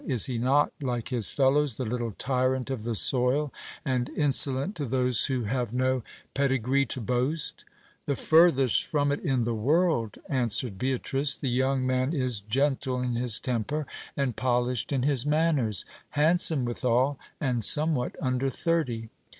[0.07, 3.53] Is he not, like his fellows, the little tyrant of the soil,
[3.85, 6.01] and insolent to those who have no
[6.33, 7.65] pedi gree to boast?
[8.07, 13.13] The furthest from it in the world, answered Beatrice; the young man is gentle in
[13.13, 13.85] his temper
[14.17, 19.09] and polished in his manners; handsome withal, and somewhat under thirty.